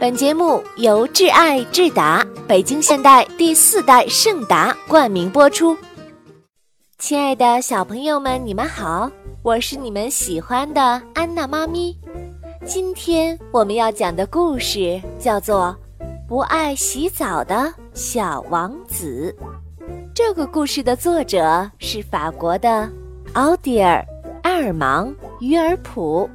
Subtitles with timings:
[0.00, 5.76] 本节目由挚爱智达北京现代第四代圣达冠名播出。
[6.98, 9.10] 亲爱的小朋友们，你们好，
[9.42, 10.80] 我是你们喜欢的
[11.14, 11.98] 安娜妈咪。
[12.64, 15.76] 今天我们要讲的故事叫做
[16.28, 19.34] 《不爱洗澡的小王子》。
[20.14, 22.88] 这个故事的作者是法国的
[23.32, 24.06] 奥迪尔·
[24.42, 25.08] 埃尔芒·
[25.40, 26.30] 于尔普。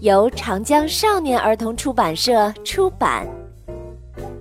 [0.00, 3.26] 由长江少年儿童出版社出版。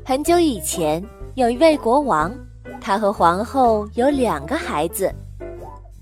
[0.05, 1.03] 很久以前，
[1.35, 2.33] 有一位国王，
[2.81, 5.13] 他和皇后有两个孩子。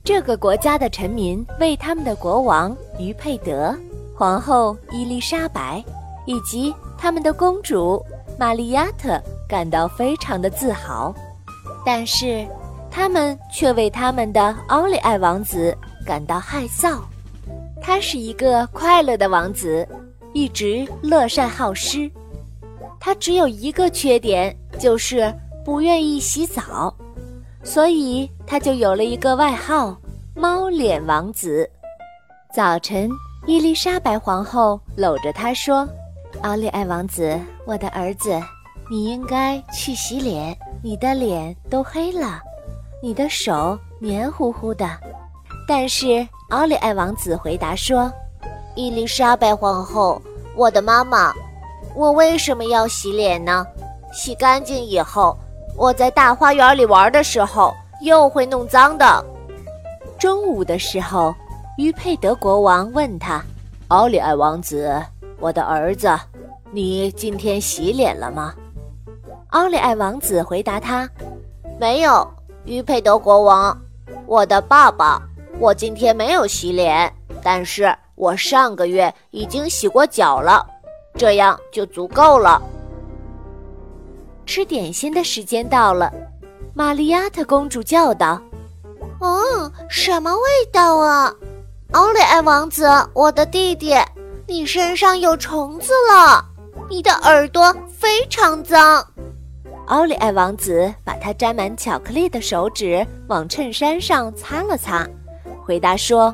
[0.04, 3.74] 这个国家的臣民为他们的国王于佩德、
[4.16, 5.84] 皇后伊丽莎白
[6.26, 8.04] 以及他们的公主
[8.38, 11.14] 玛丽亚特感到非常的自豪，
[11.86, 12.46] 但是
[12.90, 16.98] 他们却为他们的奥利艾王子感到害臊。
[17.86, 19.86] 他是一个快乐的王子，
[20.32, 22.10] 一直乐善好施。
[22.98, 25.32] 他只有一个缺点，就是
[25.66, 26.96] 不愿意洗澡，
[27.62, 29.98] 所以他就有了一个外号——
[30.34, 31.70] 猫脸王子。
[32.56, 33.10] 早晨，
[33.46, 35.86] 伊丽莎白皇后搂着他说
[36.42, 38.42] ：“奥利艾王子，我的儿子，
[38.90, 42.40] 你应该去洗脸，你的脸都黑了，
[43.02, 44.90] 你的手黏糊糊的。”
[45.68, 46.26] 但是。
[46.54, 48.14] 奥利艾王子回答说
[48.78, 50.22] ：“伊丽莎白皇后，
[50.56, 51.34] 我的妈妈，
[51.96, 53.66] 我为什么要洗脸呢？
[54.14, 55.36] 洗干净以后，
[55.76, 59.26] 我在大花园里玩的时候又会弄脏的。”
[60.20, 61.34] 中午的时候，
[61.76, 63.44] 于佩德国王问他
[63.90, 65.04] ：“奥利艾王子，
[65.40, 66.08] 我的儿子，
[66.70, 68.54] 你今天洗脸了吗？”
[69.50, 71.10] 奥利艾王子回答他
[71.82, 72.32] ：“没有。”
[72.66, 73.76] 于佩德国王，
[74.28, 75.20] 我的爸爸。
[75.60, 77.12] 我今天没有洗脸，
[77.42, 80.66] 但是我上个月已经洗过脚了，
[81.16, 82.62] 这样就足够了。
[84.46, 86.12] 吃点心的时间到了，
[86.74, 88.42] 玛利亚特公主叫道
[89.22, 90.42] ：“哦，什么味
[90.72, 91.34] 道啊？
[91.92, 93.96] 奥利艾王子，我的弟弟，
[94.48, 96.44] 你身上有虫子了，
[96.90, 99.06] 你的耳朵非常脏。”
[99.88, 105.08] 奥利艾王子把他沾满巧克力的手指往衬衫上擦了擦。
[105.66, 106.34] 回答说：“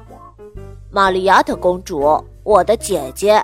[0.90, 3.42] 玛利亚特公主，我的姐姐，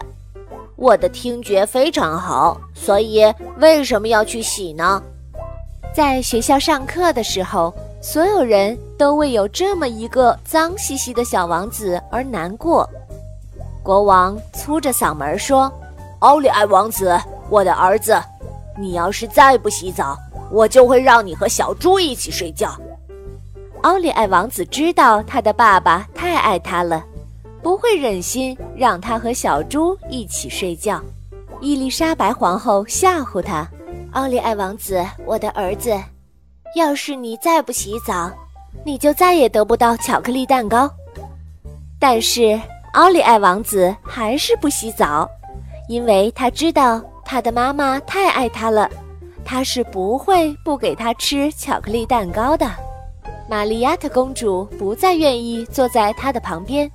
[0.75, 3.23] 我的听觉非常好，所以
[3.59, 5.01] 为什么要去洗呢？”
[5.93, 12.89] 在学校上课的时候，所有人都为有这么一个脏兮兮的小王子而难过。
[13.83, 15.71] 国王粗着嗓门说
[16.19, 17.15] ：“奥利艾王子，
[17.49, 18.19] 我的儿子，
[18.77, 20.17] 你要是再不洗澡，
[20.51, 22.75] 我就会让你和小猪一起睡觉。”
[23.85, 27.05] 奥利艾王子知道他的爸爸太爱他了，
[27.61, 30.99] 不会忍心让他和小猪一起睡觉。
[31.61, 33.69] 伊丽莎白皇后吓唬他
[34.13, 35.95] ：“奥利艾王子，我的儿子，
[36.75, 38.31] 要是你再不洗澡，
[38.83, 40.89] 你就再也得不到巧克力蛋糕。”
[42.01, 42.59] 但是
[42.93, 45.29] 奥利艾王子还是不洗澡，
[45.87, 48.89] 因为他知道他的妈妈太爱他了，
[49.45, 52.67] 他是不会不给他吃巧克力蛋糕的。
[53.47, 56.89] 玛丽亚特公主不再愿意坐在他的旁边。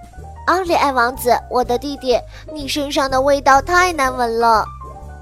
[0.47, 2.19] 奥利艾王子，我的弟弟，
[2.53, 4.65] 你身上的味道太难闻了。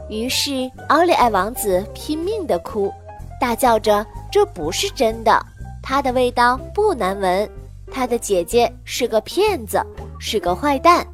[0.08, 2.90] 于是奥利艾王子拼命地哭，
[3.38, 5.38] 大叫着：“这不是真的，
[5.82, 7.48] 他的味道不难闻。
[7.90, 9.84] 他的姐姐是个骗子，
[10.18, 11.06] 是个坏蛋。”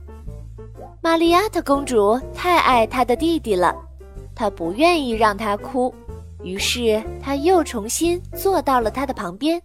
[1.03, 3.75] 玛丽亚特公主太爱她的弟弟了，
[4.35, 5.93] 她不愿意让他哭，
[6.43, 9.61] 于是她又重新坐到了他的旁边。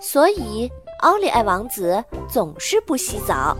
[0.00, 3.54] 所以，奥利艾王子总是不洗澡。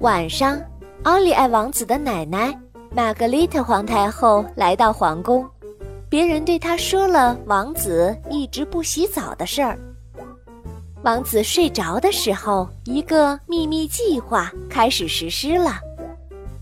[0.00, 0.60] 晚上，
[1.04, 2.52] 奥利艾王子的奶奶
[2.90, 5.48] 玛格丽特皇太后来到皇宫，
[6.08, 9.78] 别人对她说了王子一直不洗澡的事儿。
[11.02, 15.78] 王子睡着的时候，一个秘密计划开始实施了。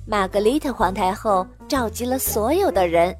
[0.05, 3.17] 玛格丽特皇太后召集了所有的人：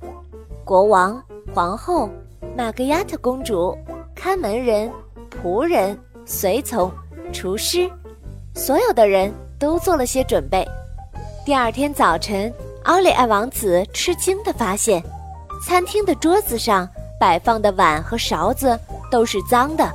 [0.65, 1.21] 国王、
[1.55, 2.11] 皇后、
[2.55, 3.77] 玛格亚特公主。
[4.17, 4.91] 看门人、
[5.31, 6.91] 仆人、随从、
[7.33, 7.89] 厨师，
[8.55, 10.67] 所有的人都做了些准备。
[11.45, 12.53] 第二天早晨，
[12.85, 15.01] 奥利艾王子吃惊地发现，
[15.63, 16.89] 餐厅的桌子上
[17.21, 18.77] 摆放的碗和勺子
[19.11, 19.89] 都是脏的。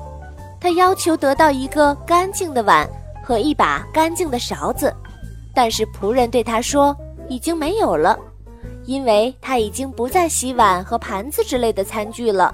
[0.62, 2.88] 他要求得到一个干净的碗
[3.24, 4.96] 和一把干净的勺子，
[5.54, 6.96] 但是仆人对他说
[7.28, 8.18] 已经没有了，
[8.86, 12.54] 因为他已经不再洗碗和盘子之类的餐具了。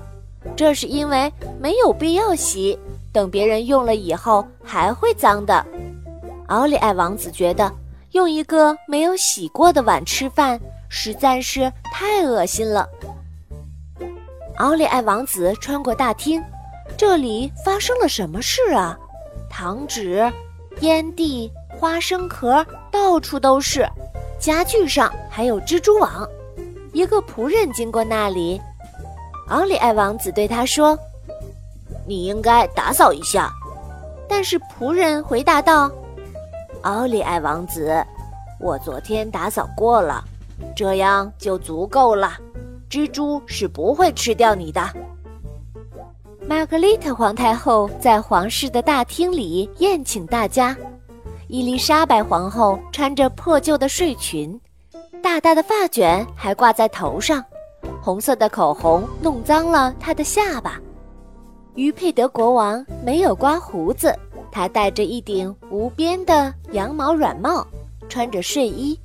[0.56, 2.78] 这是因为没有必要洗，
[3.12, 5.66] 等别人用了以后还会脏的。
[6.48, 7.72] 奥利艾王子觉得
[8.12, 12.88] 用一个没有洗过的碗吃饭，实在是太恶心了。
[14.56, 16.44] 奥利艾王子穿过大厅，
[16.98, 18.98] 这里发生了什么事啊？
[19.50, 20.32] 糖纸、
[20.80, 23.88] 烟蒂、花生壳到处都是，
[24.40, 26.28] 家具上还有蜘蛛网。
[26.94, 28.60] 一个仆人经过那里，
[29.48, 30.98] 奥利艾王子对他说
[32.06, 33.52] ：“你应该打扫一下。”
[34.28, 35.90] 但是仆人回答道
[36.84, 38.06] ：“奥利艾王子，
[38.60, 40.24] 我昨天打扫过了，
[40.76, 42.38] 这样就足够了。”
[42.90, 44.82] 蜘蛛是不会吃掉你的。
[46.48, 50.76] 玛格丽特皇太后在皇室的大厅里宴请大家。
[51.50, 54.60] 伊丽莎白皇后穿着破旧的睡裙，
[55.22, 57.44] 大大的发卷还挂在头上，
[58.08, 60.80] 红色的口红弄脏了她的下巴。
[61.76, 64.18] 于佩德国王没有刮胡子，
[64.50, 67.68] 他戴着一顶无边的羊毛软帽，
[68.08, 68.98] 穿着睡衣。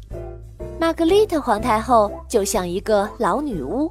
[0.78, 3.90] 玛格丽特皇太后就像一个老女巫，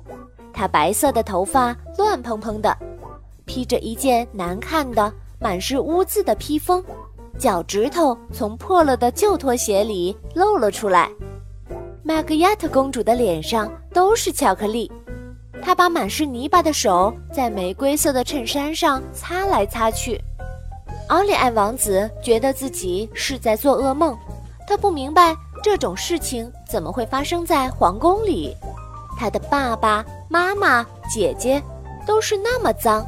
[0.53, 2.73] 她白色的头发乱蓬蓬的，
[3.43, 5.11] 披着一件难看的、
[5.41, 6.81] 满是污渍的披风，
[7.37, 11.11] 脚趾头从破了的旧拖鞋里露了出来。
[12.01, 14.91] 玛格亚特公主的脸上都是巧克力，
[15.63, 20.19] 他把满是泥巴的手在玫瑰色的衬衫上擦来擦去。
[21.09, 24.17] 奥利艾王子觉得自己是在做噩梦，
[24.67, 25.35] 他不明白。
[25.63, 28.55] 这种事情怎么会发生在皇宫里？
[29.15, 31.61] 他的爸爸妈妈、姐姐
[32.03, 33.05] 都是那么脏，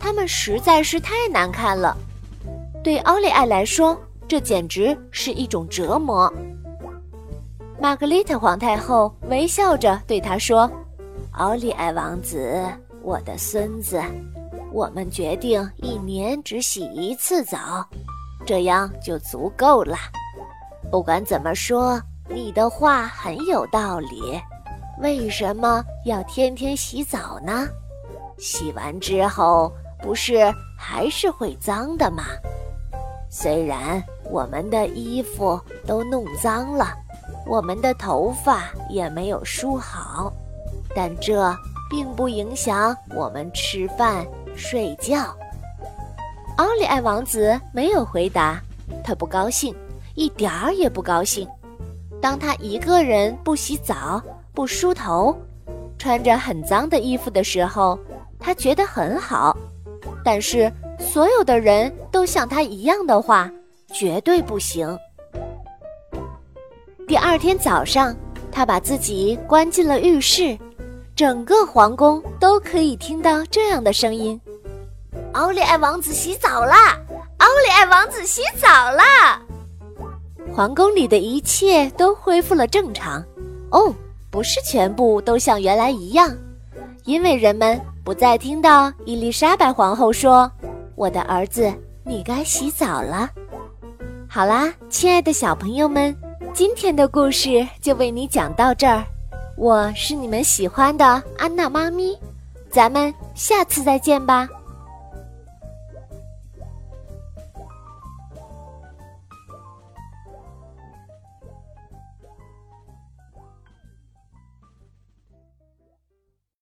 [0.00, 1.94] 他们实在是太难看了。
[2.82, 3.94] 对奥利艾来说，
[4.26, 6.32] 这简直是一种折磨。
[7.78, 10.70] 玛格丽特皇太后微笑着对他说
[11.38, 12.66] ：“奥利艾王子，
[13.00, 14.02] 我的孙子，
[14.72, 17.88] 我们决定一年只洗一次澡，
[18.44, 19.96] 这样就足够了。”
[20.90, 24.40] 不管怎么说，你的话很有道理。
[25.00, 27.68] 为什么要天天洗澡呢？
[28.36, 32.24] 洗完之后不是还是会脏的吗？
[33.30, 36.88] 虽然我们的衣服都弄脏了，
[37.46, 40.32] 我们的头发也没有梳好，
[40.98, 41.56] 但这
[41.88, 45.32] 并不影响我们吃饭、睡觉。
[46.56, 48.60] 奥利艾王子没有回答，
[49.04, 49.72] 他不高兴。
[50.16, 51.46] 一点儿也不高兴。
[52.20, 54.20] 当他一个人不洗澡、
[54.52, 55.32] 不梳头，
[55.98, 57.96] 穿着很脏的衣服的时候，
[58.40, 59.56] 他觉得很好。
[60.24, 60.68] 但是
[60.98, 63.48] 所有的人都像他一样的话，
[63.94, 64.98] 绝对不行。
[67.06, 68.12] 第二天早上，
[68.50, 70.58] 他把自己关进了浴室，
[71.18, 74.40] 整个皇宫都可以听到这样的声音
[75.34, 76.96] ：“奥利艾王子洗澡啦！
[77.38, 79.42] 奥利艾王子洗澡啦！”
[80.54, 83.20] 皇宫里的一切都恢复了正常，
[83.72, 83.92] 哦，
[84.30, 86.32] 不是全部都像原来一样，
[87.02, 90.48] 因为人们不再听到伊丽莎白皇后说
[90.94, 91.68] ：“我的儿子，
[92.04, 93.28] 你该洗澡了。”
[94.30, 96.16] 好啦，亲爱的小朋友们，
[96.54, 99.04] 今天的故事就为你讲到这儿，
[99.58, 102.16] 我是你们喜欢的安娜妈咪，
[102.70, 104.48] 咱们下次再见吧。